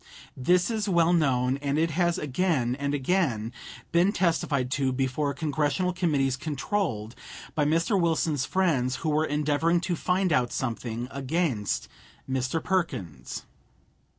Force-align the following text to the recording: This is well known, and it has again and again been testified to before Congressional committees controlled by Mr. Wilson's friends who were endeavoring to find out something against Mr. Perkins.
This 0.35 0.71
is 0.71 0.89
well 0.89 1.13
known, 1.13 1.57
and 1.57 1.77
it 1.77 1.91
has 1.91 2.17
again 2.17 2.75
and 2.79 2.95
again 2.95 3.53
been 3.91 4.11
testified 4.11 4.71
to 4.71 4.91
before 4.91 5.31
Congressional 5.35 5.93
committees 5.93 6.35
controlled 6.35 7.13
by 7.53 7.65
Mr. 7.65 8.01
Wilson's 8.01 8.43
friends 8.47 8.95
who 9.05 9.09
were 9.11 9.25
endeavoring 9.27 9.79
to 9.81 9.95
find 9.95 10.33
out 10.33 10.51
something 10.51 11.07
against 11.11 11.87
Mr. 12.27 12.63
Perkins. 12.63 13.43